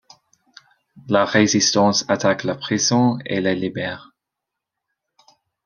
La 1.09 1.25
résistance 1.25 2.05
attaque 2.09 2.43
la 2.43 2.55
prison 2.55 3.19
et 3.23 3.39
les 3.39 3.53
libère. 3.53 4.15